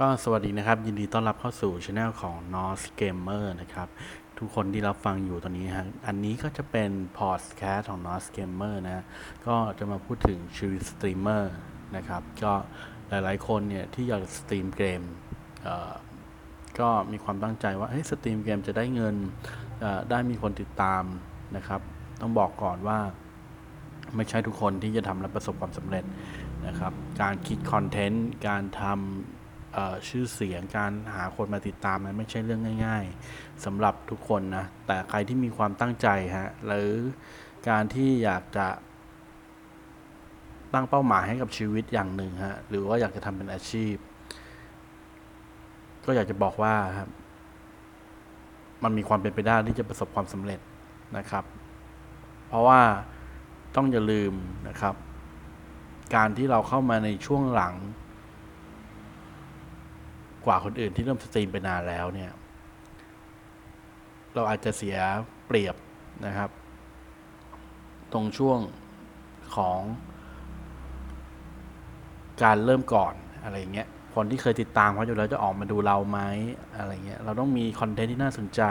[0.00, 3.88] ก็สวัสดีนะครับ ยินดีต้อนรับเข้าสู่ channel ของ NOS Gamer นะครับ
[4.38, 9.04] ทุกคนที่รับฟังอยู่ตอนนี้ฮะอันนี้ก็จะเป็นพอดแคสต์ของ NOS Gamer นะ
[9.46, 11.54] ก็จะมาพูดถึงชีวิตสตรีมเมอร์
[11.96, 12.52] นะครับ ก็
[13.08, 15.66] หลายๆคนเนี่ย ที่อยาก stream เกม
[16.80, 19.16] ก็มีความตั้งใจว่าเฮ้ย stream เกมจะได้เงิน
[20.10, 21.02] ได้มีคนติดตาม
[21.56, 21.80] นะครับ
[22.20, 22.98] ต้องบอกก่อนว่า
[24.16, 26.04] ไม่ใช่ทุกคนที่จะทำและประสบความสำเร็จ
[26.66, 29.43] นะครับ การคิดคอนเทนต์การทำ
[30.08, 36.92] ชื่อเสียงการหาคนมาติดตามมันไม่ใช่เรื่องง่าย ๆสำหรับทุกคนนะ แต่ใครที่มีความตั้งใจฮะหรือ
[37.68, 38.68] การที่อยากจะ
[40.72, 43.94] ตั้งเป้าหมายให้กับชีวิตอย่างหนึ่งฮะหรือว่าอยากจะทำเป็นอาชีพ
[46.04, 47.10] ก็อยากจะบอกว่าครับ
[48.84, 50.60] มันมีความเป็นไปได้ที่จะประสบความสำเร็จ
[51.16, 51.44] นะครับ
[52.48, 52.80] เพราะว่า
[53.76, 54.32] ต้องอย่าลืม
[54.68, 54.94] นะครับ
[56.14, 57.74] การที่เราเข้ามาในช่วงหลัง
[60.46, 62.32] กว่าคนอื่นที่เริ่มสตรีมไปนานแล้วเนี่ย
[64.34, 64.96] เราอาจจะเสีย
[65.46, 65.76] เปรียบ
[66.26, 66.50] นะครับ
[68.12, 68.58] ตรงช่วง
[69.56, 69.80] ของ
[72.42, 73.14] การเริ่มก่อน
[73.44, 76.20] อะไรเงี้ย คนที่เคยติดตามเขาอยู่แล้วจะออกมาดูเราไหม
[76.76, 78.62] อะไรเงี้ย เราต้องมีคอนเทนต์ที่น่าสนใจ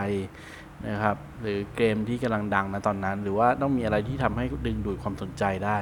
[0.89, 5.77] นะครับ หรือเกมที่กำลังดังนะตอนนั้น หรือว่าต้องมีอะไรที่ทำให้ดึงดูดความสนใจได้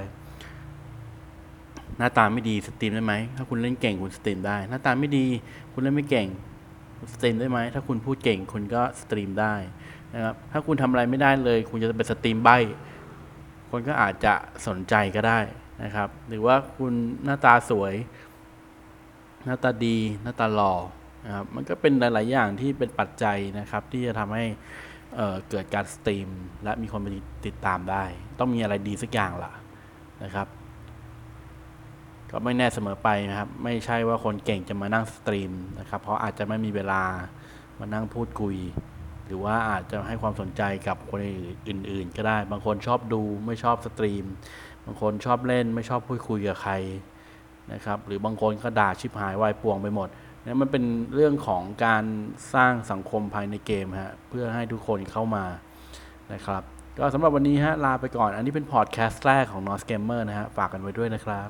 [1.97, 5.25] หน้าตาไม่ดี stream ได้ไหมถ้าคุณเล่นเก่งคุณ stream ได้ หน้าตาไม่ดี
[5.73, 6.27] คุณเล่นไม่เก่ง
[7.13, 9.53] stream ได้ไหมถ้าคุณพูดเก่งคุณก็ stream ได้
[10.13, 12.49] นะครับถ้าคุณทำอะไรไม่ได้เลย คุณจะเป็น stream ใบ้
[13.71, 14.33] คนก็อาจจะ
[14.67, 15.39] สนใจก็ได้
[15.83, 17.93] นะครับ หรือว่าคุณหน้าตาสวย
[19.45, 20.73] หน้าตาดี หน้าตาหล่อ
[21.25, 26.27] นะครับมันก็เป็นหลาย ๆ อย่างที่เป็นปัจจัยนะครับ ที่จะทำให้เกิดการ stream
[26.63, 27.11] และมีคนมา
[27.45, 28.03] ติดตามได้
[28.39, 29.51] ต้องมีอะไรดีสักอย่างล่ะ
[30.23, 30.47] นะครับ
[32.31, 37.03] ก็ไม่แน่เสมอไปนะครับ ไม่ใช่ว่าคนเก่งจะมานั่ง stream นะครับ เพราะอาจจะไม่มีเวลา
[37.79, 38.55] มานั่งพูดคุย
[39.25, 41.19] หรือว่าอาจจะให้ความสนใจกับคน
[41.67, 44.25] อื่น ๆ ก็ได้ บางคนชอบดูไม่ชอบ stream
[44.85, 46.73] บางคนชอบเล่นไม่ชอบพูดคุยกับใคร
[47.73, 50.09] นะครับ หรือบางคนก็ด่าชิบหายวายป่วงไปหมด
[50.45, 50.83] นี่มันเป็น
[51.15, 52.03] เรื่องของการ
[52.53, 55.45] สร้างสังคมภายในเกมฮะเพื่อให้ทุกคนเข้ามา
[56.33, 56.63] นะครับ
[56.97, 61.49] ก็สำหรับวันนี้ฮะลาไปก่อน อันนี้เป็นพอดแคสต์แรกของ n o s Gamer นะฮะฝากกันไว้ด้วยนะครับ